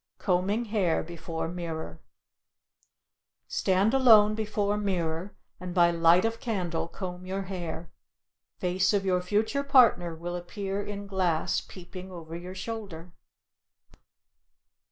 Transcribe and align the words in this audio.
COMBING 0.17 0.65
HAIR 0.69 1.03
BEFORE 1.03 1.47
MIRROR 1.47 1.99
Stand 3.47 3.93
alone 3.93 4.33
before 4.33 4.75
mirror, 4.75 5.35
and 5.59 5.75
by 5.75 5.91
light 5.91 6.25
of 6.25 6.39
candle 6.39 6.87
comb 6.87 7.27
your 7.27 7.43
hair; 7.43 7.91
face 8.57 8.93
of 8.93 9.05
your 9.05 9.21
future 9.21 9.61
partner 9.63 10.15
will 10.15 10.35
appear 10.35 10.83
in 10.83 11.05
glass, 11.05 11.61
peeping 11.61 12.11
over 12.11 12.35
your 12.35 12.55
shoulder. 12.55 13.11